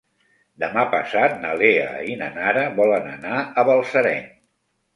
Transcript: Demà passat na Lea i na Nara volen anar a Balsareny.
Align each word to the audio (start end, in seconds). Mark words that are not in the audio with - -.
Demà 0.61 0.85
passat 0.93 1.35
na 1.43 1.51
Lea 1.59 1.91
i 2.13 2.17
na 2.23 2.31
Nara 2.39 2.65
volen 2.81 3.07
anar 3.13 3.45
a 3.65 3.69
Balsareny. 3.71 4.29